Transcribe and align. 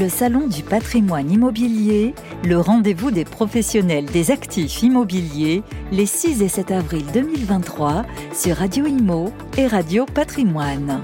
Le 0.00 0.08
Salon 0.08 0.48
du 0.48 0.62
patrimoine 0.62 1.30
immobilier, 1.30 2.14
le 2.42 2.58
rendez-vous 2.58 3.10
des 3.10 3.26
professionnels 3.26 4.06
des 4.06 4.30
actifs 4.30 4.82
immobiliers, 4.82 5.62
les 5.92 6.06
6 6.06 6.40
et 6.40 6.48
7 6.48 6.70
avril 6.70 7.04
2023 7.12 8.06
sur 8.32 8.56
Radio 8.56 8.86
Imo 8.86 9.30
et 9.58 9.66
Radio 9.66 10.06
Patrimoine. 10.06 11.02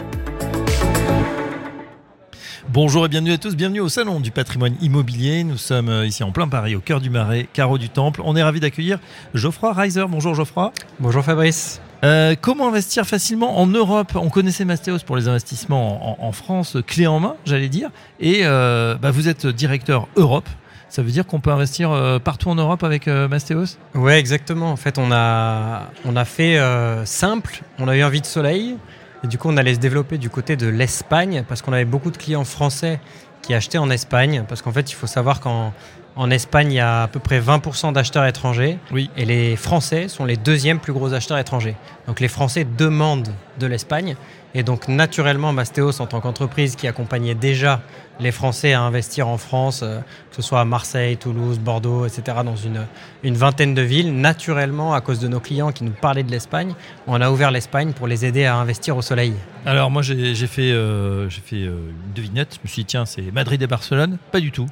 Bonjour 2.70 3.04
et 3.04 3.08
bienvenue 3.08 3.32
à 3.32 3.38
tous, 3.38 3.54
bienvenue 3.54 3.80
au 3.80 3.90
Salon 3.90 4.18
du 4.18 4.30
patrimoine 4.30 4.76
immobilier. 4.80 5.44
Nous 5.44 5.58
sommes 5.58 5.90
euh, 5.90 6.06
ici 6.06 6.24
en 6.24 6.32
plein 6.32 6.48
Paris, 6.48 6.74
au 6.74 6.80
cœur 6.80 7.02
du 7.02 7.10
Marais, 7.10 7.48
carreau 7.52 7.76
du 7.76 7.90
Temple. 7.90 8.22
On 8.24 8.34
est 8.34 8.42
ravi 8.42 8.60
d'accueillir 8.60 8.98
Geoffroy 9.34 9.74
Reiser. 9.74 10.06
Bonjour 10.08 10.34
Geoffroy. 10.34 10.72
Bonjour 11.00 11.22
Fabrice. 11.22 11.82
Euh, 12.04 12.34
comment 12.40 12.68
investir 12.68 13.06
facilement 13.06 13.58
en 13.58 13.66
Europe? 13.66 14.12
On 14.14 14.28
connaissait 14.28 14.64
Mastéos 14.64 14.98
pour 15.04 15.16
les 15.16 15.28
investissements 15.28 16.24
en, 16.24 16.32
France, 16.32 16.76
clé 16.86 17.06
en 17.06 17.20
main, 17.20 17.36
j'allais 17.44 17.68
dire. 17.68 17.90
Et 18.20 18.40
euh, 18.42 18.96
bah, 18.96 19.10
vous 19.10 19.28
êtes 19.28 19.46
directeur 19.46 20.08
Europe. 20.16 20.48
Ça 20.88 21.02
veut 21.02 21.10
dire 21.10 21.26
qu'on 21.26 21.40
peut 21.40 21.50
investir 21.50 21.90
partout 22.22 22.48
en 22.48 22.54
Europe 22.54 22.84
avec 22.84 23.08
Mastéos? 23.08 23.76
Oui, 23.94 24.12
exactement. 24.12 24.70
En 24.70 24.76
fait, 24.76 24.98
on 24.98 25.10
a, 25.10 25.88
on 26.04 26.14
a 26.14 26.24
fait 26.24 26.60
simple. 27.04 27.62
On 27.78 27.88
a 27.88 27.96
eu 27.96 28.04
envie 28.04 28.20
de 28.20 28.26
soleil. 28.26 28.76
Et 29.24 29.26
du 29.26 29.36
coup, 29.36 29.48
on 29.48 29.56
allait 29.56 29.74
se 29.74 29.80
développer 29.80 30.16
du 30.16 30.30
côté 30.30 30.56
de 30.56 30.68
l'Espagne 30.68 31.44
parce 31.48 31.60
qu'on 31.60 31.72
avait 31.72 31.84
beaucoup 31.84 32.12
de 32.12 32.16
clients 32.16 32.44
français 32.44 33.00
qui 33.42 33.52
achetaient 33.52 33.78
en 33.78 33.90
Espagne. 33.90 34.44
Parce 34.48 34.62
qu'en 34.62 34.72
fait, 34.72 34.90
il 34.90 34.94
faut 34.94 35.08
savoir 35.08 35.40
qu'en 35.40 35.72
en 36.16 36.30
Espagne, 36.30 36.72
il 36.72 36.76
y 36.76 36.80
a 36.80 37.02
à 37.02 37.08
peu 37.08 37.20
près 37.20 37.40
20% 37.40 37.92
d'acheteurs 37.92 38.24
étrangers. 38.24 38.78
Oui. 38.90 39.10
Et 39.18 39.26
les 39.26 39.54
Français 39.54 40.08
sont 40.08 40.24
les 40.24 40.38
deuxièmes 40.38 40.80
plus 40.80 40.94
gros 40.94 41.12
acheteurs 41.12 41.38
étrangers. 41.38 41.76
Donc 42.06 42.20
les 42.20 42.28
Français 42.28 42.64
demandent 42.64 43.34
de 43.60 43.66
l'Espagne. 43.66 44.16
Et 44.54 44.62
donc 44.62 44.88
naturellement, 44.88 45.52
Mastéos, 45.52 46.00
en 46.00 46.06
tant 46.06 46.22
qu'entreprise 46.22 46.74
qui 46.74 46.88
accompagnait 46.88 47.34
déjà 47.34 47.82
les 48.18 48.32
Français 48.32 48.72
à 48.72 48.80
investir 48.80 49.28
en 49.28 49.36
France, 49.36 49.80
euh, 49.82 50.00
que 50.30 50.36
ce 50.36 50.40
soit 50.40 50.60
à 50.60 50.64
Marseille, 50.64 51.18
Toulouse, 51.18 51.58
Bordeaux, 51.58 52.06
etc., 52.06 52.38
dans 52.42 52.56
une, 52.56 52.86
une 53.22 53.34
vingtaine 53.34 53.74
de 53.74 53.82
villes, 53.82 54.18
naturellement, 54.18 54.94
à 54.94 55.02
cause 55.02 55.20
de 55.20 55.28
nos 55.28 55.40
clients 55.40 55.72
qui 55.72 55.84
nous 55.84 55.90
parlaient 55.90 56.22
de 56.22 56.30
l'Espagne, 56.30 56.72
on 57.06 57.20
a 57.20 57.30
ouvert 57.30 57.50
l'Espagne 57.50 57.92
pour 57.92 58.06
les 58.06 58.24
aider 58.24 58.46
à 58.46 58.56
investir 58.56 58.96
au 58.96 59.02
soleil. 59.02 59.34
Alors 59.66 59.90
moi, 59.90 60.00
j'ai 60.00 60.34
fait, 60.46 60.72
euh, 60.72 61.28
fait 61.28 61.56
euh, 61.56 61.90
une 62.06 62.14
devinette. 62.14 62.54
Je 62.54 62.60
me 62.64 62.68
suis 62.72 62.82
dit, 62.82 62.86
tiens, 62.86 63.04
c'est 63.04 63.30
Madrid 63.32 63.60
et 63.60 63.66
Barcelone. 63.66 64.16
Pas 64.32 64.40
du 64.40 64.52
tout. 64.52 64.66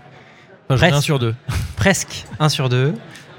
Enfin, 0.71 0.93
un 0.93 1.01
sur 1.01 1.19
deux. 1.19 1.35
Presque 1.77 2.27
un 2.39 2.49
sur 2.49 2.69
deux. 2.69 2.95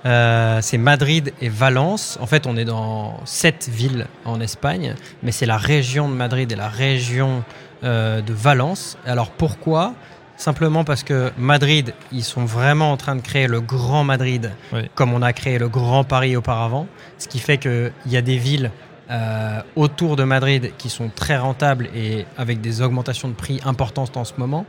Euh, 0.05 0.59
c'est 0.61 0.77
Madrid 0.77 1.33
et 1.41 1.49
Valence. 1.49 2.17
En 2.21 2.27
fait, 2.27 2.45
on 2.45 2.57
est 2.57 2.65
dans 2.65 3.19
sept 3.25 3.69
villes 3.71 4.05
en 4.23 4.39
Espagne, 4.39 4.95
mais 5.23 5.31
c'est 5.31 5.47
la 5.47 5.57
région 5.57 6.07
de 6.07 6.13
Madrid 6.13 6.51
et 6.51 6.55
la 6.55 6.69
région 6.69 7.43
euh, 7.83 8.21
de 8.21 8.33
Valence. 8.33 8.97
Alors 9.05 9.31
pourquoi? 9.31 9.93
Simplement 10.37 10.83
parce 10.83 11.03
que 11.03 11.31
Madrid, 11.37 11.93
ils 12.11 12.23
sont 12.23 12.43
vraiment 12.43 12.91
en 12.91 12.97
train 12.97 13.15
de 13.15 13.21
créer 13.21 13.47
le 13.47 13.61
grand 13.61 14.03
Madrid, 14.03 14.51
comme 14.93 15.13
on 15.13 15.21
a 15.21 15.31
créé 15.31 15.57
le 15.57 15.69
grand 15.69 16.03
Paris 16.03 16.35
auparavant. 16.35 16.87
Ce 17.17 17.29
qui 17.29 17.39
fait 17.39 17.57
qu'il 17.57 17.93
y 18.05 18.17
a 18.17 18.21
des 18.21 18.37
villes 18.37 18.71
euh, 19.09 19.61
autour 19.75 20.15
de 20.15 20.23
Madrid 20.23 20.71
qui 20.77 20.89
sont 20.89 21.09
très 21.13 21.37
rentables 21.37 21.89
et 21.95 22.25
avec 22.37 22.61
des 22.61 22.81
augmentations 22.81 23.27
de 23.27 23.33
prix 23.33 23.59
importantes 23.65 24.17
en 24.17 24.25
ce 24.25 24.33
moment. 24.37 24.65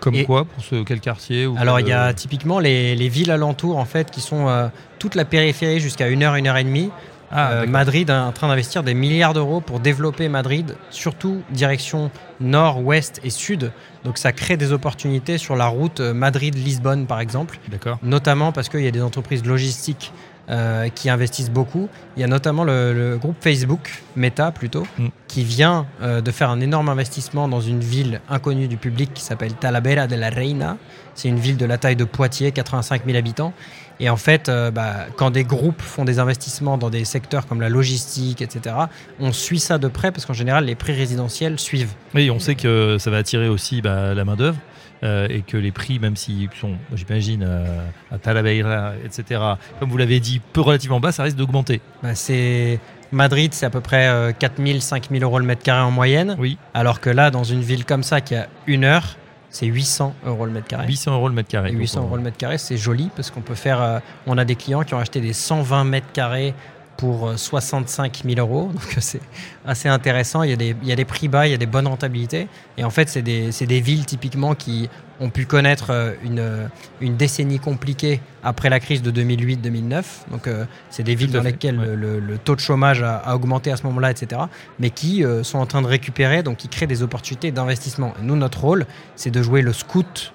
Comme 0.00 0.24
quoi 0.24 0.44
Pour 0.44 0.62
ce, 0.62 0.84
quel 0.84 1.00
quartier 1.00 1.46
ou 1.46 1.56
Alors, 1.58 1.80
il 1.80 1.88
y 1.88 1.92
a 1.92 2.12
typiquement 2.14 2.60
les, 2.60 3.08
villes 3.08 3.30
alentours, 3.30 3.78
en 3.78 3.84
fait, 3.84 4.10
qui 4.10 4.20
sont 4.20 4.48
euh, 4.48 4.68
toute 4.98 5.14
la 5.14 5.24
périphérie 5.24 5.80
jusqu'à 5.80 6.06
1 6.06 6.22
heure, 6.22 6.34
1 6.34 6.46
heure 6.46 6.56
et 6.56 6.64
demie. 6.64 6.90
Ah, 7.30 7.50
euh, 7.50 7.66
Madrid 7.66 8.08
est 8.08 8.12
en 8.12 8.32
train 8.32 8.48
d'investir 8.48 8.82
des 8.82 8.94
milliards 8.94 9.34
d'euros 9.34 9.60
pour 9.60 9.80
développer 9.80 10.28
Madrid, 10.28 10.76
surtout 10.90 11.42
direction 11.50 12.10
nord, 12.40 12.84
ouest 12.84 13.20
et 13.22 13.30
sud. 13.30 13.70
Donc 14.04 14.16
ça 14.16 14.32
crée 14.32 14.56
des 14.56 14.72
opportunités 14.72 15.36
sur 15.36 15.54
la 15.54 15.66
route 15.66 16.00
euh, 16.00 16.14
Madrid-Lisbonne 16.14 17.06
par 17.06 17.20
exemple. 17.20 17.58
D'accord. 17.68 17.98
Notamment 18.02 18.52
parce 18.52 18.68
qu'il 18.68 18.80
y 18.80 18.86
a 18.86 18.90
des 18.90 19.02
entreprises 19.02 19.44
logistiques 19.44 20.12
euh, 20.50 20.88
qui 20.88 21.10
investissent 21.10 21.50
beaucoup. 21.50 21.90
Il 22.16 22.20
y 22.20 22.24
a 22.24 22.26
notamment 22.26 22.64
le, 22.64 23.18
groupe 23.20 23.36
Facebook, 23.40 24.02
Meta 24.16 24.50
plutôt, 24.50 24.86
mm. 24.96 25.08
qui 25.26 25.44
vient 25.44 25.86
euh, 26.00 26.22
de 26.22 26.30
faire 26.30 26.48
un 26.48 26.60
énorme 26.60 26.88
investissement 26.88 27.48
dans 27.48 27.60
une 27.60 27.80
ville 27.80 28.22
inconnue 28.30 28.66
du 28.66 28.78
public 28.78 29.12
qui 29.12 29.22
s'appelle 29.22 29.52
Talavera 29.52 30.06
de 30.06 30.16
la 30.16 30.30
Reina. 30.30 30.78
C'est 31.14 31.28
une 31.28 31.38
ville 31.38 31.58
de 31.58 31.66
la 31.66 31.76
taille 31.76 31.96
de 31.96 32.04
Poitiers, 32.04 32.52
85 32.52 33.02
000 33.04 33.18
habitants. 33.18 33.52
Et 34.00 34.08
en 34.08 34.16
fait, 34.16 34.48
euh, 34.48 34.70
bah, 34.70 35.06
quand 35.16 35.30
des 35.30 35.44
groupes 35.44 35.82
font 35.82 36.04
des 36.04 36.18
investissements 36.18 36.78
dans 36.78 36.90
des 36.90 37.04
secteurs 37.04 37.46
comme 37.46 37.60
la 37.60 37.68
logistique, 37.68 38.40
etc., 38.40 38.74
on 39.20 39.32
suit 39.32 39.58
ça 39.58 39.78
de 39.78 39.88
près 39.88 40.12
parce 40.12 40.24
qu'en 40.24 40.32
général, 40.32 40.64
les 40.64 40.76
prix 40.76 40.92
résidentiels 40.92 41.58
suivent. 41.58 41.92
Oui, 42.14 42.30
on 42.30 42.38
sait 42.38 42.54
que 42.54 42.96
ça 42.98 43.10
va 43.10 43.18
attirer 43.18 43.48
aussi 43.48 43.82
bah, 43.82 44.14
la 44.14 44.24
main-d'œuvre. 44.24 44.56
Euh, 45.04 45.28
et 45.30 45.42
que 45.42 45.56
les 45.56 45.70
prix, 45.70 46.00
même 46.00 46.16
s'ils 46.16 46.48
sont, 46.60 46.72
j'imagine, 46.92 47.44
euh, 47.46 47.84
à 48.10 48.18
Talabeira, 48.18 48.94
etc., 49.04 49.40
comme 49.78 49.90
vous 49.90 49.96
l'avez 49.96 50.18
dit, 50.18 50.40
peu 50.52 50.60
relativement 50.60 50.98
bas, 50.98 51.12
ça 51.12 51.22
risque 51.22 51.36
d'augmenter. 51.36 51.80
Bah, 52.02 52.16
c'est 52.16 52.80
Madrid, 53.12 53.54
c'est 53.54 53.66
à 53.66 53.70
peu 53.70 53.80
près 53.80 54.34
4000, 54.38 54.82
5000 54.82 55.22
euros 55.22 55.38
le 55.38 55.44
mètre 55.44 55.62
carré 55.62 55.82
en 55.82 55.92
moyenne. 55.92 56.34
Oui. 56.38 56.58
Alors 56.74 57.00
que 57.00 57.10
là, 57.10 57.30
dans 57.30 57.44
une 57.44 57.60
ville 57.60 57.84
comme 57.84 58.02
ça, 58.02 58.20
qui 58.20 58.34
a 58.34 58.48
une 58.66 58.84
heure, 58.84 59.16
c'est 59.50 59.66
800 59.66 60.14
euros 60.26 60.46
le 60.46 60.52
mètre 60.52 60.66
carré. 60.66 60.86
800 60.86 61.14
euros 61.14 61.28
le 61.28 61.34
mètre 61.34 61.48
carré. 61.48 61.72
800 61.72 62.02
euros 62.02 62.16
le 62.16 62.22
mètre 62.22 62.36
carré, 62.36 62.58
c'est 62.58 62.76
joli 62.76 63.10
parce 63.14 63.30
qu'on 63.30 63.40
peut 63.40 63.54
faire. 63.54 63.80
Euh, 63.80 63.98
on 64.26 64.36
a 64.36 64.44
des 64.44 64.56
clients 64.56 64.82
qui 64.82 64.94
ont 64.94 64.98
acheté 64.98 65.20
des 65.20 65.32
120 65.32 65.84
mètres 65.84 66.12
carrés 66.12 66.54
pour 66.98 67.32
65 67.38 68.22
euh, 68.24 68.34
000 68.34 68.46
euros. 68.46 68.66
Donc 68.72 68.96
c'est 68.98 69.22
assez 69.64 69.88
intéressant. 69.88 70.42
Il 70.42 70.50
y, 70.50 70.52
a 70.52 70.56
des, 70.56 70.76
il 70.82 70.88
y, 70.88 70.92
a 70.92 70.96
des, 70.96 71.06
prix 71.06 71.28
bas, 71.28 71.46
il 71.46 71.52
y 71.52 71.54
a 71.54 71.56
des 71.56 71.66
bonnes 71.66 71.86
rentabilités. 71.86 72.48
Et 72.76 72.84
en 72.84 72.90
fait, 72.90 73.08
c'est 73.08 73.22
des, 73.22 73.50
des, 73.50 73.80
villes 73.80 74.04
typiquement 74.04 74.54
qui 74.54 74.90
ont 75.20 75.30
pu 75.30 75.46
connaître 75.46 75.90
euh, 75.90 76.12
une, 76.22 76.68
une 77.00 77.16
décennie 77.16 77.60
compliquée 77.60 78.20
après 78.42 78.68
la 78.68 78.80
crise 78.80 79.00
de 79.00 79.10
2008-2009. 79.10 80.04
Donc 80.30 80.46
euh, 80.46 80.64
c'est 80.90 81.04
des 81.04 81.14
villes 81.14 81.32
dans 81.32 81.42
lesquelles 81.42 81.76
le, 81.76 82.18
le, 82.18 82.38
taux 82.38 82.56
de 82.56 82.60
chômage 82.60 83.02
a, 83.02 83.34
augmenté 83.34 83.70
à 83.70 83.76
ce 83.76 83.84
moment-là, 83.84 84.10
etc. 84.10 84.42
Mais 84.80 84.90
qui 84.90 85.24
sont 85.42 85.58
en 85.58 85.66
train 85.66 85.82
de 85.82 85.86
récupérer, 85.86 86.42
donc 86.42 86.58
qui 86.58 86.68
créent 86.68 86.86
des 86.86 87.02
opportunités 87.02 87.52
d'investissement. 87.52 88.12
nous, 88.22 88.36
notre 88.36 88.60
rôle, 88.60 88.86
c'est 89.14 89.30
de 89.30 89.42
jouer 89.42 89.62
le 89.62 89.72
scout 89.72 90.32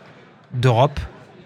d'Europe 0.53 0.99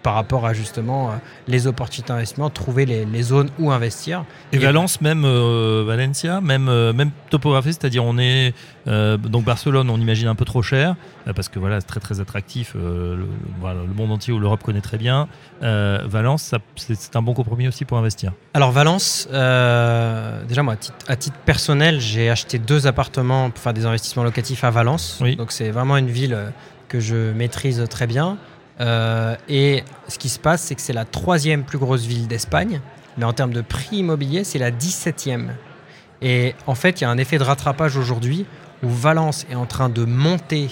par 0.08 0.14
rapport 0.14 0.46
à 0.46 0.54
justement 0.54 1.10
euh, 1.10 1.16
les 1.48 1.66
opportunités 1.66 2.14
d'investissement, 2.14 2.48
trouver 2.48 2.86
les, 2.86 3.22
zones 3.22 3.50
où 3.58 3.70
investir. 3.70 4.24
Et, 4.52 4.58
Valence, 4.58 5.02
même 5.02 5.22
euh, 5.26 5.84
Valencia, 5.86 6.40
même, 6.40 6.70
euh, 6.70 6.94
même 6.94 7.10
topographie, 7.28 7.74
c'est-à-dire 7.74 8.06
on 8.06 8.16
est 8.16 8.54
donc 8.86 9.44
Barcelone, 9.44 9.90
on 9.90 10.00
imagine 10.00 10.28
un 10.28 10.34
peu 10.34 10.46
trop 10.46 10.62
cher 10.62 10.96
parce 11.36 11.50
que 11.50 11.58
voilà 11.58 11.78
c'est 11.78 11.86
très 11.86 12.00
très 12.00 12.20
attractif, 12.20 12.72
le, 12.74 13.28
monde 13.94 14.12
entier 14.12 14.32
ou 14.32 14.38
l'Europe 14.38 14.62
connaît 14.62 14.80
très 14.80 14.96
bien. 14.96 15.28
Valence, 15.60 16.54
c'est 16.76 17.14
un 17.14 17.20
bon 17.20 17.34
compromis 17.34 17.68
aussi 17.68 17.84
pour 17.84 17.98
investir. 17.98 18.32
Alors 18.54 18.72
Valence, 18.72 19.28
déjà 19.28 20.62
moi 20.62 20.76
à 21.06 21.16
titre, 21.16 21.36
personnel, 21.44 22.00
j'ai 22.00 22.30
acheté 22.30 22.58
deux 22.58 22.86
appartements 22.86 23.50
pour 23.50 23.62
faire 23.62 23.74
des 23.74 23.84
investissements 23.84 24.24
locatifs 24.24 24.64
à 24.64 24.70
Valence. 24.70 25.22
Donc 25.36 25.52
c'est 25.52 25.68
vraiment 25.70 25.98
une 25.98 26.08
ville 26.08 26.38
que 26.88 26.98
je 26.98 27.32
maîtrise 27.34 27.84
très 27.90 28.06
bien. 28.06 28.38
Euh, 28.80 29.36
et 29.48 29.84
ce 30.08 30.18
qui 30.18 30.28
se 30.28 30.38
passe, 30.38 30.62
c'est 30.62 30.74
que 30.74 30.80
c'est 30.80 30.92
la 30.92 31.04
troisième 31.04 31.64
plus 31.64 31.78
grosse 31.78 32.04
ville 32.04 32.28
d'Espagne, 32.28 32.80
mais 33.16 33.24
en 33.24 33.32
termes 33.32 33.52
de 33.52 33.60
prix 33.60 33.96
immobilier, 33.96 34.44
c'est 34.44 34.58
la 34.58 34.70
17e. 34.70 35.48
Et 36.22 36.54
en 36.66 36.74
fait, 36.74 37.00
il 37.00 37.04
y 37.04 37.06
a 37.06 37.10
un 37.10 37.18
effet 37.18 37.38
de 37.38 37.44
rattrapage 37.44 37.96
aujourd'hui 37.96 38.46
où 38.82 38.88
Valence 38.88 39.46
est 39.50 39.54
en 39.56 39.66
train 39.66 39.88
de 39.88 40.04
monter 40.04 40.68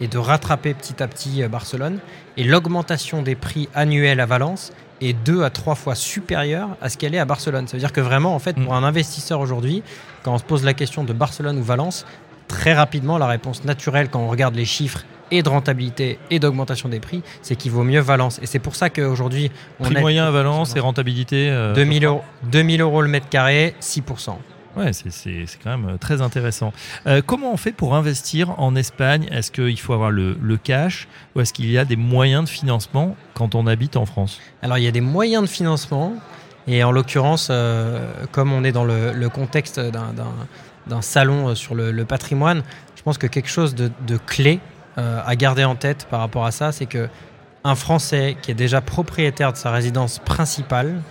et 0.00 0.08
de 0.08 0.18
rattraper 0.18 0.74
petit 0.74 1.02
à 1.02 1.08
petit 1.08 1.42
euh, 1.42 1.48
Barcelone. 1.48 1.98
Et 2.36 2.44
l'augmentation 2.44 3.22
des 3.22 3.34
prix 3.34 3.68
annuels 3.74 4.20
à 4.20 4.26
Valence 4.26 4.72
est 5.00 5.12
deux 5.12 5.42
à 5.42 5.50
trois 5.50 5.74
fois 5.74 5.94
supérieure 5.94 6.70
à 6.80 6.88
ce 6.88 6.98
qu'elle 6.98 7.14
est 7.14 7.18
à 7.18 7.24
Barcelone. 7.24 7.66
Ça 7.66 7.76
veut 7.76 7.80
dire 7.80 7.92
que 7.92 8.00
vraiment, 8.00 8.34
en 8.34 8.38
fait, 8.38 8.54
pour 8.54 8.72
mm. 8.72 8.76
un 8.76 8.84
investisseur 8.84 9.40
aujourd'hui, 9.40 9.82
quand 10.22 10.34
on 10.34 10.38
se 10.38 10.44
pose 10.44 10.64
la 10.64 10.74
question 10.74 11.04
de 11.04 11.12
Barcelone 11.12 11.58
ou 11.58 11.62
Valence, 11.62 12.04
très 12.46 12.74
rapidement, 12.74 13.18
la 13.18 13.26
réponse 13.26 13.64
naturelle 13.64 14.08
quand 14.08 14.20
on 14.20 14.28
regarde 14.28 14.54
les 14.54 14.64
chiffres 14.64 15.04
et 15.30 15.42
de 15.42 15.48
rentabilité 15.48 16.18
et 16.30 16.38
d'augmentation 16.38 16.88
des 16.88 17.00
prix, 17.00 17.22
c'est 17.42 17.56
qu'il 17.56 17.72
vaut 17.72 17.84
mieux 17.84 18.00
Valence. 18.00 18.38
Et 18.42 18.46
c'est 18.46 18.58
pour 18.58 18.74
ça 18.74 18.90
qu'aujourd'hui, 18.90 19.50
on 19.80 19.84
Prix 19.84 20.00
moyen 20.00 20.26
à 20.26 20.30
Valence 20.30 20.76
et 20.76 20.80
rentabilité 20.80 21.50
2000, 21.74 22.04
euh, 22.04 22.08
euros, 22.08 22.22
2000 22.44 22.80
euros 22.80 23.02
le 23.02 23.08
mètre 23.08 23.28
carré, 23.28 23.74
6%. 23.80 24.36
Ouais, 24.76 24.92
c'est 24.92 25.44
quand 25.62 25.76
même 25.76 25.94
euh, 25.94 25.96
très 25.98 26.22
intéressant. 26.22 26.72
Euh, 27.06 27.20
comment 27.24 27.52
on 27.52 27.56
fait 27.56 27.72
pour 27.72 27.94
investir 27.96 28.58
en 28.60 28.76
Espagne? 28.76 29.26
Est-ce 29.32 29.50
qu'il 29.50 29.78
faut 29.80 29.92
avoir 29.92 30.10
le, 30.10 30.36
cash 30.62 31.08
ou 31.34 31.40
est-ce 31.40 31.52
qu'il 31.52 31.70
y 31.70 31.78
a 31.78 31.84
des 31.84 31.96
moyens 31.96 32.44
de 32.44 32.48
financement 32.48 33.16
quand 33.34 33.54
on 33.54 33.66
habite 33.66 33.96
en 33.96 34.06
France? 34.06 34.40
Alors, 34.62 34.78
il 34.78 34.84
y 34.84 34.88
a 34.88 34.92
des 34.92 35.00
moyens 35.00 35.42
de 35.42 35.48
financement. 35.48 36.14
Et 36.70 36.84
en 36.84 36.92
l'occurrence, 36.92 37.50
comme 38.30 38.52
on 38.52 38.62
est 38.62 38.72
dans 38.72 38.84
le, 38.84 39.28
contexte 39.30 39.80
d'un 39.80 41.00
salon 41.00 41.54
sur 41.54 41.74
le, 41.74 42.04
patrimoine, 42.04 42.62
je 42.94 43.02
pense 43.02 43.16
que 43.16 43.26
quelque 43.26 43.48
chose 43.48 43.74
de, 43.74 43.90
de 44.06 44.18
clé 44.18 44.60
euh, 44.60 44.77
à 44.98 45.36
garder 45.36 45.64
en 45.64 45.76
tête 45.76 46.06
par 46.10 46.20
rapport 46.20 46.44
à 46.44 46.50
ça, 46.50 46.72
c'est 46.72 46.86
que 46.86 47.08
un 47.64 47.74
Français 47.74 48.36
qui 48.40 48.50
est 48.50 48.54
déjà 48.54 48.80
propriétaire 48.80 49.52
de 49.52 49.56
sa 49.56 49.70
résidence 49.70 50.18
principale, 50.18 51.02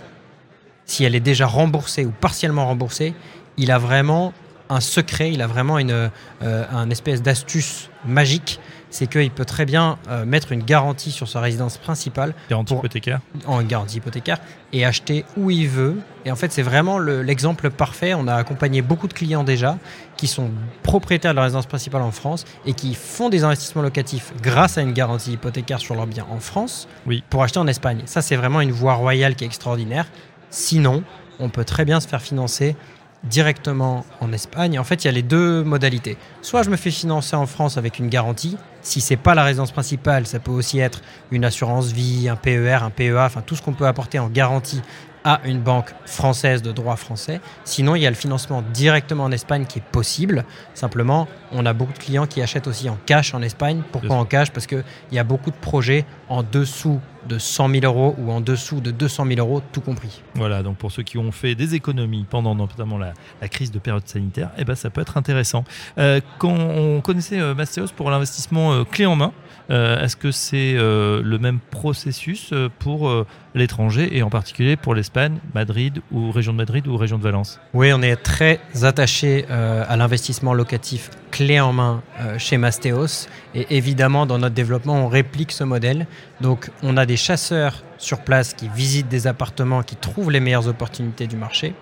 si 0.84 1.04
elle 1.04 1.14
est 1.14 1.20
déjà 1.20 1.46
remboursée 1.46 2.04
ou 2.04 2.10
partiellement 2.10 2.66
remboursée, 2.66 3.14
il 3.56 3.70
a 3.70 3.78
vraiment 3.78 4.32
un 4.70 4.80
secret, 4.80 5.32
il 5.32 5.42
a 5.42 5.46
vraiment 5.46 5.78
une, 5.78 6.10
euh, 6.42 6.90
espèce 6.90 7.22
d'astuce 7.22 7.90
magique 8.06 8.60
c'est 8.90 9.06
qu'il 9.06 9.30
peut 9.30 9.44
très 9.44 9.64
bien 9.64 9.98
euh, 10.08 10.24
mettre 10.24 10.52
une 10.52 10.62
garantie 10.62 11.10
sur 11.10 11.28
sa 11.28 11.40
résidence 11.40 11.78
principale. 11.78 12.34
Garantie 12.48 12.74
hypothécaire 12.74 13.20
En 13.46 13.62
garantie 13.62 13.98
hypothécaire 13.98 14.38
et 14.72 14.84
acheter 14.84 15.24
où 15.36 15.50
il 15.50 15.68
veut. 15.68 15.98
Et 16.24 16.30
en 16.30 16.36
fait, 16.36 16.52
c'est 16.52 16.62
vraiment 16.62 16.98
l'exemple 16.98 17.70
parfait. 17.70 18.14
On 18.14 18.26
a 18.28 18.34
accompagné 18.34 18.82
beaucoup 18.82 19.08
de 19.08 19.12
clients 19.12 19.44
déjà 19.44 19.78
qui 20.16 20.26
sont 20.26 20.50
propriétaires 20.82 21.32
de 21.32 21.36
leur 21.36 21.44
résidence 21.44 21.66
principale 21.66 22.02
en 22.02 22.10
France 22.10 22.44
et 22.66 22.74
qui 22.74 22.94
font 22.94 23.28
des 23.28 23.44
investissements 23.44 23.82
locatifs 23.82 24.32
grâce 24.42 24.78
à 24.78 24.82
une 24.82 24.92
garantie 24.92 25.32
hypothécaire 25.32 25.78
sur 25.78 25.94
leurs 25.94 26.06
biens 26.06 26.26
en 26.30 26.40
France 26.40 26.88
oui. 27.06 27.22
pour 27.30 27.42
acheter 27.42 27.58
en 27.58 27.66
Espagne. 27.66 28.02
Ça, 28.06 28.22
c'est 28.22 28.36
vraiment 28.36 28.60
une 28.60 28.72
voie 28.72 28.94
royale 28.94 29.36
qui 29.36 29.44
est 29.44 29.46
extraordinaire. 29.46 30.06
Sinon, 30.50 31.02
on 31.40 31.48
peut 31.48 31.64
très 31.64 31.84
bien 31.84 32.00
se 32.00 32.08
faire 32.08 32.22
financer 32.22 32.76
directement 33.24 34.04
en 34.20 34.32
Espagne. 34.32 34.78
En 34.78 34.84
fait, 34.84 35.04
il 35.04 35.06
y 35.06 35.10
a 35.10 35.12
les 35.12 35.22
deux 35.22 35.64
modalités. 35.64 36.16
Soit 36.42 36.62
je 36.62 36.70
me 36.70 36.76
fais 36.76 36.90
financer 36.90 37.36
en 37.36 37.46
France 37.46 37.76
avec 37.76 37.98
une 37.98 38.08
garantie. 38.08 38.56
Si 38.80 39.00
c'est 39.00 39.16
pas 39.16 39.34
la 39.34 39.44
résidence 39.44 39.72
principale, 39.72 40.26
ça 40.26 40.38
peut 40.38 40.52
aussi 40.52 40.78
être 40.78 41.02
une 41.30 41.44
assurance 41.44 41.92
vie, 41.92 42.28
un 42.28 42.36
PER, 42.36 42.78
un 42.82 42.90
PEA, 42.90 43.18
enfin 43.18 43.42
tout 43.42 43.56
ce 43.56 43.62
qu'on 43.62 43.72
peut 43.72 43.86
apporter 43.86 44.18
en 44.18 44.28
garantie 44.28 44.80
à 45.24 45.40
une 45.44 45.60
banque 45.60 45.94
française 46.06 46.62
de 46.62 46.72
droit 46.72 46.96
français. 46.96 47.40
Sinon, 47.64 47.96
il 47.96 48.02
y 48.02 48.06
a 48.06 48.10
le 48.10 48.16
financement 48.16 48.62
directement 48.72 49.24
en 49.24 49.32
Espagne 49.32 49.66
qui 49.66 49.80
est 49.80 49.82
possible. 49.82 50.44
Simplement, 50.74 51.26
on 51.52 51.66
a 51.66 51.72
beaucoup 51.72 51.92
de 51.92 51.98
clients 51.98 52.26
qui 52.26 52.42
achètent 52.42 52.66
aussi 52.66 52.88
en 52.88 52.98
cash 53.06 53.34
en 53.34 53.42
Espagne. 53.42 53.82
Pourquoi 53.92 54.16
en 54.16 54.24
cash? 54.24 54.50
Parce 54.50 54.66
qu'il 54.66 54.84
y 55.12 55.18
a 55.18 55.24
beaucoup 55.24 55.50
de 55.50 55.56
projets 55.56 56.04
en 56.28 56.42
dessous 56.42 57.00
de 57.28 57.38
100 57.38 57.68
000 57.68 57.84
euros 57.84 58.14
ou 58.18 58.30
en 58.32 58.40
dessous 58.40 58.80
de 58.80 58.90
200 58.90 59.26
000 59.26 59.38
euros, 59.38 59.62
tout 59.72 59.80
compris. 59.80 60.22
Voilà, 60.34 60.62
donc 60.62 60.76
pour 60.76 60.90
ceux 60.90 61.02
qui 61.02 61.18
ont 61.18 61.32
fait 61.32 61.54
des 61.54 61.74
économies 61.74 62.26
pendant 62.28 62.54
notamment 62.54 62.98
la, 62.98 63.12
crise 63.48 63.70
de 63.70 63.78
période 63.78 64.06
sanitaire, 64.06 64.50
eh 64.58 64.64
ben, 64.64 64.74
ça 64.74 64.90
peut 64.90 65.00
être 65.00 65.16
intéressant. 65.16 65.64
Euh, 65.98 66.20
quand 66.38 66.54
on 66.54 67.00
connaissait 67.00 67.40
euh, 67.40 67.54
Mastéos 67.54 67.88
pour 67.94 68.10
l'investissement 68.10 68.72
euh, 68.72 68.84
clé 68.84 69.06
en 69.06 69.16
main, 69.16 69.32
est-ce 69.70 70.16
que 70.16 70.30
c'est 70.30 70.72
le 70.72 71.38
même 71.38 71.58
processus 71.58 72.54
pour 72.78 73.26
l'étranger 73.54 74.16
et 74.16 74.22
en 74.22 74.30
particulier 74.30 74.76
pour 74.76 74.94
l'Espagne, 74.94 75.40
Madrid 75.54 76.00
ou 76.10 76.30
région 76.30 76.52
de 76.54 76.56
Madrid 76.56 76.86
ou 76.86 76.96
région 76.96 77.18
de 77.18 77.22
Valence? 77.22 77.60
Oui, 77.74 77.92
on 77.92 78.00
est 78.00 78.16
très 78.16 78.60
attaché 78.82 79.44
à 79.46 79.94
l'investissement 79.98 80.54
locatif 80.54 81.10
clé 81.38 81.60
en 81.60 81.72
main 81.72 82.02
chez 82.36 82.56
Mastéos 82.58 83.28
et 83.54 83.76
évidemment 83.76 84.26
dans 84.26 84.38
notre 84.38 84.56
développement 84.56 85.04
on 85.04 85.06
réplique 85.06 85.52
ce 85.52 85.62
modèle. 85.62 86.08
Donc 86.40 86.68
on 86.82 86.96
a 86.96 87.06
des 87.06 87.16
chasseurs 87.16 87.84
sur 87.96 88.22
place 88.22 88.54
qui 88.54 88.68
visitent 88.68 89.08
des 89.08 89.28
appartements, 89.28 89.84
qui 89.84 89.94
trouvent 89.94 90.32
les 90.32 90.40
meilleures 90.40 90.66
opportunités 90.66 91.28
du 91.28 91.36
marché. 91.36 91.74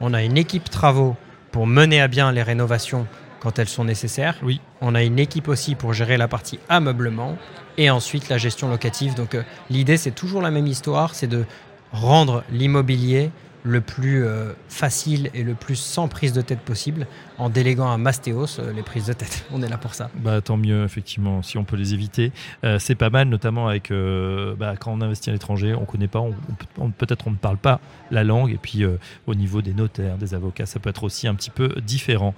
On 0.00 0.12
a 0.12 0.24
une 0.24 0.36
équipe 0.36 0.70
travaux 0.70 1.14
pour 1.52 1.68
mener 1.68 2.00
à 2.00 2.08
bien 2.08 2.32
les 2.32 2.42
rénovations 2.42 3.06
quand 3.38 3.60
elles 3.60 3.68
sont 3.68 3.84
nécessaires. 3.84 4.38
Oui. 4.42 4.60
On 4.80 4.96
a 4.96 5.04
une 5.04 5.20
équipe 5.20 5.46
aussi 5.46 5.76
pour 5.76 5.92
gérer 5.92 6.16
la 6.16 6.26
partie 6.26 6.58
ameublement 6.68 7.38
et 7.78 7.90
ensuite 7.90 8.28
la 8.28 8.38
gestion 8.38 8.68
locative. 8.68 9.14
Donc 9.14 9.36
euh, 9.36 9.44
l'idée, 9.70 9.98
c'est 9.98 10.10
toujours 10.10 10.42
la 10.42 10.50
même 10.50 10.66
histoire, 10.66 11.14
c'est 11.14 11.28
de 11.28 11.44
rendre 11.92 12.42
l'immobilier 12.50 13.30
le 13.66 13.80
plus 13.80 14.24
euh, 14.24 14.52
facile 14.68 15.28
et 15.34 15.42
le 15.42 15.54
plus 15.54 15.74
sans 15.74 16.06
prise 16.06 16.32
de 16.32 16.40
tête 16.40 16.60
possible 16.60 17.06
en 17.36 17.50
déléguant 17.50 17.90
à 17.90 17.98
Mastéos 17.98 18.60
euh, 18.60 18.72
les 18.72 18.82
prises 18.82 19.06
de 19.06 19.12
tête. 19.12 19.44
On 19.52 19.60
est 19.62 19.68
là 19.68 19.76
pour 19.76 19.94
ça. 19.94 20.08
Bah, 20.14 20.40
tant 20.40 20.56
mieux, 20.56 20.84
effectivement, 20.84 21.42
si 21.42 21.58
on 21.58 21.64
peut 21.64 21.76
les 21.76 21.92
éviter. 21.92 22.32
Euh, 22.64 22.78
c'est 22.78 22.94
pas 22.94 23.10
mal, 23.10 23.28
notamment 23.28 23.66
avec 23.66 23.92
bah, 24.58 24.74
quand 24.78 24.92
on 24.92 25.00
investit 25.00 25.30
à 25.30 25.32
l'étranger, 25.32 25.74
on 25.74 25.84
connaît 25.84 26.06
pas, 26.06 26.22
peut-être 26.98 27.26
on 27.26 27.30
ne 27.30 27.36
parle 27.36 27.56
pas 27.56 27.80
la 28.10 28.24
langue, 28.24 28.52
et 28.52 28.58
puis 28.58 28.84
au 29.26 29.34
niveau 29.34 29.62
des 29.62 29.74
notaires, 29.74 30.16
des 30.16 30.34
avocats, 30.34 30.66
ça 30.66 30.78
peut 30.78 30.90
être 30.90 31.04
aussi 31.04 31.26
un 31.26 31.34
petit 31.34 31.50
peu 31.50 31.68
différent. 31.84 32.34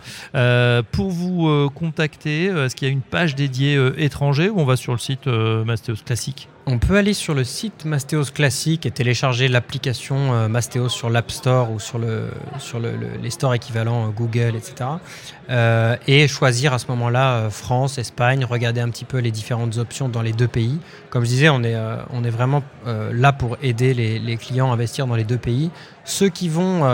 pour 0.92 1.10
vous 1.10 1.70
contacter, 1.70 2.44
est-ce 2.46 2.74
qu'il 2.74 2.88
y 2.88 2.90
a 2.90 2.92
une 2.92 3.02
page 3.02 3.34
dédiée 3.34 3.78
étranger 3.96 4.48
ou 4.48 4.60
on 4.60 4.64
va 4.64 4.76
sur 4.76 4.92
le 4.92 4.98
site 4.98 5.26
Mastéos 5.26 5.96
classique? 6.04 6.48
On 6.68 6.78
peut 6.78 6.96
aller 6.96 7.14
sur 7.14 7.32
le 7.32 7.44
site 7.44 7.86
Mastéos 7.86 8.26
Classique 8.26 8.84
et 8.84 8.90
télécharger 8.90 9.48
l'application 9.48 10.34
euh, 10.34 10.48
Mastéos 10.48 10.90
sur 10.90 11.08
l'App 11.08 11.30
Store 11.30 11.72
ou 11.72 11.80
sur, 11.80 11.98
le, 11.98 12.28
sur 12.58 12.78
les 12.78 13.30
stores 13.30 13.54
équivalents 13.54 14.06
euh, 14.06 14.10
Google, 14.10 14.54
etc. 14.54 14.90
Euh, 15.48 15.96
et 16.06 16.28
choisir 16.28 16.74
à 16.74 16.78
ce 16.78 16.86
moment-là 16.88 17.48
France, 17.48 17.96
Espagne, 17.96 18.44
regarder 18.44 18.82
un 18.82 18.90
petit 18.90 19.06
peu 19.06 19.16
les 19.18 19.30
différentes 19.30 19.78
options 19.78 20.10
dans 20.10 20.20
les 20.20 20.32
deux 20.32 20.46
pays. 20.46 20.78
Comme 21.08 21.24
je 21.24 21.30
disais, 21.30 21.48
on 21.48 21.62
est, 21.62 21.76
on 22.10 22.22
est 22.22 22.30
vraiment 22.30 22.62
là 22.84 23.32
pour 23.32 23.56
aider 23.62 23.94
les, 23.94 24.36
clients 24.36 24.70
à 24.70 24.74
investir 24.74 25.06
dans 25.06 25.16
les 25.16 25.24
deux 25.24 25.38
pays. 25.38 25.70
Ceux 26.04 26.28
qui 26.28 26.48
vont... 26.48 26.84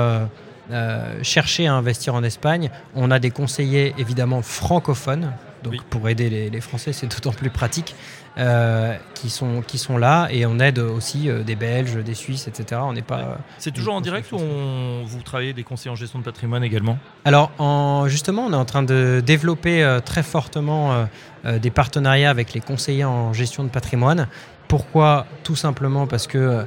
chercher 1.22 1.66
à 1.66 1.74
investir 1.74 2.14
en 2.14 2.22
Espagne, 2.22 2.70
on 2.94 3.10
a 3.10 3.18
des 3.18 3.30
conseillers 3.30 3.92
évidemment 3.98 4.40
francophones, 4.40 5.32
donc 5.64 5.82
pour 5.84 6.08
aider 6.08 6.30
les, 6.30 6.50
les 6.50 6.60
Français 6.60 6.92
c'est 6.92 7.06
d'autant 7.06 7.32
plus 7.32 7.50
pratique. 7.50 7.94
Euh, 8.36 8.96
qui, 9.14 9.30
sont, 9.30 9.62
qui 9.62 9.78
sont 9.78 9.96
là 9.96 10.26
et 10.28 10.44
on 10.44 10.58
aide 10.58 10.80
aussi 10.80 11.30
euh, 11.30 11.44
des 11.44 11.54
Belges, 11.54 11.94
des 11.98 12.14
Suisses, 12.14 12.48
etc. 12.48 12.80
On 12.82 12.92
n'est 12.92 13.00
pas. 13.00 13.38
C'est 13.58 13.70
toujours 13.70 13.94
en 13.94 14.00
direct 14.00 14.32
ou 14.32 14.38
vous 14.38 15.22
travaillez 15.22 15.52
des 15.52 15.62
conseillers 15.62 15.92
en 15.92 15.94
gestion 15.94 16.18
de 16.18 16.24
patrimoine 16.24 16.64
également? 16.64 16.98
Alors 17.24 17.52
en, 17.58 18.08
justement, 18.08 18.46
on 18.46 18.52
est 18.52 18.56
en 18.56 18.64
train 18.64 18.82
de 18.82 19.22
développer 19.24 19.84
euh, 19.84 20.00
très 20.00 20.24
fortement 20.24 21.06
des 21.44 21.70
partenariats 21.70 22.30
avec 22.30 22.54
les 22.54 22.60
conseillers 22.60 23.04
en 23.04 23.32
gestion 23.32 23.62
de 23.62 23.68
patrimoine. 23.68 24.28
Pourquoi 24.74 25.26
Tout 25.44 25.54
simplement 25.54 26.08
parce 26.08 26.26
que 26.26 26.66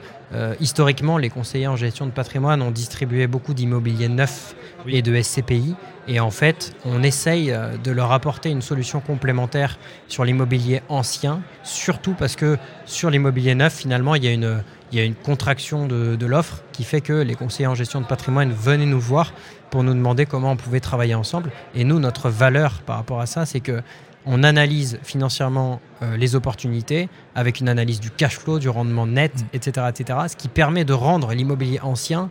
historiquement, 0.61 1.17
les 1.17 1.29
conseillers 1.29 1.67
en 1.67 1.75
gestion 1.75 2.05
de 2.05 2.11
patrimoine 2.11 2.61
ont 2.61 2.71
distribué 2.71 3.27
beaucoup 3.27 3.53
d'immobilier 3.53 4.07
neuf 4.07 4.55
et 4.87 5.01
de 5.01 5.21
SCPI. 5.21 5.75
Et 6.07 6.21
en 6.21 6.31
fait, 6.31 6.73
on 6.85 7.03
essaye 7.03 7.51
euh, 7.51 7.75
de 7.83 7.91
leur 7.91 8.13
apporter 8.13 8.49
une 8.49 8.61
solution 8.61 9.01
complémentaire 9.01 9.77
sur 10.07 10.23
l'immobilier 10.23 10.81
ancien, 10.87 11.41
surtout 11.63 12.13
parce 12.13 12.37
que 12.37 12.57
sur 12.85 13.09
l'immobilier 13.09 13.55
neuf, 13.55 13.73
finalement, 13.73 14.15
il 14.15 14.23
y 14.23 14.27
a 14.29 14.31
une, 14.31 14.63
il 14.93 14.97
y 14.97 15.01
a 15.01 15.03
une 15.03 15.15
contraction 15.15 15.85
de, 15.85 16.15
de 16.15 16.25
l'offre 16.25 16.63
qui 16.71 16.85
fait 16.85 17.01
que 17.01 17.11
les 17.11 17.35
conseillers 17.35 17.67
en 17.67 17.75
gestion 17.75 17.99
de 17.99 18.05
patrimoine 18.05 18.53
venaient 18.53 18.85
nous 18.85 19.01
voir 19.01 19.33
pour 19.69 19.83
nous 19.83 19.93
demander 19.93 20.25
comment 20.25 20.51
on 20.51 20.55
pouvait 20.55 20.79
travailler 20.79 21.15
ensemble. 21.15 21.51
Et 21.75 21.83
nous, 21.83 21.99
notre 21.99 22.29
valeur 22.29 22.81
par 22.85 22.95
rapport 22.95 23.19
à 23.19 23.25
ça, 23.25 23.45
c'est 23.45 23.59
que 23.59 23.81
on 24.27 24.43
analyse 24.43 24.99
financièrement 25.03 25.81
euh, 26.01 26.17
les 26.17 26.35
opportunités 26.35 27.09
avec 27.33 27.59
une 27.59 27.69
analyse 27.69 27.99
du 27.99 28.11
cash 28.11 28.37
flow, 28.37 28.59
du 28.59 28.69
rendement 28.69 29.07
net, 29.07 29.33
etc., 29.53 29.85
mmh. 29.85 29.89
etc., 29.89 30.19
ce 30.29 30.35
qui 30.35 30.47
permet 30.47 30.85
de 30.85 30.93
rendre 30.93 31.33
l'immobilier 31.33 31.79
ancien 31.81 32.29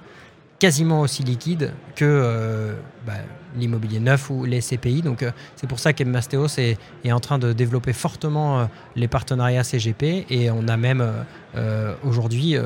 quasiment 0.58 1.02
aussi 1.02 1.22
liquide 1.22 1.72
que 1.96 2.04
euh, 2.04 2.74
bah, 3.06 3.14
l'immobilier 3.56 4.00
neuf 4.00 4.30
ou 4.30 4.44
les 4.44 4.60
CPI. 4.60 5.02
Donc 5.02 5.22
euh, 5.22 5.30
c'est 5.56 5.66
pour 5.66 5.78
ça 5.78 5.92
qu'Emmastéos 5.92 6.58
est, 6.58 6.78
est, 7.04 7.12
en 7.12 7.20
train 7.20 7.38
de 7.38 7.52
développer 7.52 7.92
fortement 7.92 8.68
les 8.94 9.08
partenariats 9.08 9.64
CGP 9.64 10.26
et 10.30 10.50
on 10.50 10.68
a 10.68 10.76
même 10.76 11.04
aujourd'hui 12.04 12.56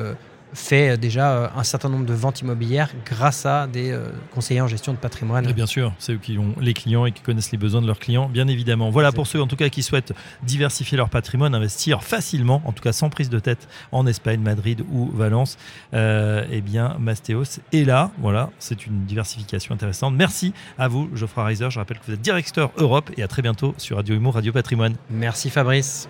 fait 0.53 0.97
déjà 0.97 1.31
euh, 1.31 1.47
un 1.55 1.63
certain 1.63 1.89
nombre 1.89 2.05
de 2.05 2.13
ventes 2.13 2.41
immobilières 2.41 2.89
grâce 3.05 3.45
à 3.45 3.67
des 3.67 3.91
euh, 3.91 4.09
conseillers 4.33 4.61
en 4.61 4.67
gestion 4.67 4.93
de 4.93 4.97
patrimoine. 4.97 5.51
bien 5.51 5.65
sûr, 5.65 5.93
c'est 5.99 6.13
eux 6.13 6.19
qui 6.21 6.37
ont 6.37 6.55
les 6.59 6.73
clients 6.73 7.05
et 7.05 7.11
qui 7.11 7.21
connaissent 7.21 7.51
les 7.51 7.57
besoins 7.57 7.81
de 7.81 7.87
leurs 7.87 7.99
clients, 7.99 8.29
bien 8.29 8.47
évidemment. 8.47 8.89
Voilà 8.89 9.11
pour 9.11 9.27
ceux 9.27 9.41
en 9.41 9.47
tout 9.47 9.55
cas 9.55 9.69
qui 9.69 9.83
souhaitent 9.83 10.13
diversifier 10.43 10.97
leur 10.97 11.09
patrimoine, 11.09 11.55
investir 11.55 12.03
facilement, 12.03 12.61
en 12.65 12.71
tout 12.71 12.83
cas 12.83 12.91
sans 12.91 13.09
prise 13.09 13.29
de 13.29 13.39
tête 13.39 13.67
en 13.91 14.05
Espagne, 14.07 14.41
Madrid 14.41 14.83
ou 14.91 15.09
Valence. 15.13 15.57
Euh, 15.93 16.45
eh 16.51 16.61
bien, 16.61 16.95
Mastéos 16.99 17.59
est 17.71 17.85
là. 17.85 18.11
Voilà, 18.19 18.49
c'est 18.59 18.85
une 18.85 19.05
diversification 19.05 19.73
intéressante. 19.73 20.13
Merci 20.15 20.53
à 20.77 20.87
vous, 20.87 21.09
Geoffroy 21.13 21.45
Reiser. 21.45 21.69
Je 21.69 21.79
rappelle 21.79 21.99
que 21.99 22.05
vous 22.07 22.13
êtes 22.13 22.21
directeur 22.21 22.71
Europe 22.77 23.09
et 23.17 23.23
à 23.23 23.27
très 23.27 23.41
bientôt 23.41 23.73
sur 23.77 23.97
Radio 23.97 24.15
Humour, 24.15 24.35
Radio 24.35 24.51
Patrimoine. 24.51 24.95
Merci 25.09 25.49
Fabrice. 25.49 26.09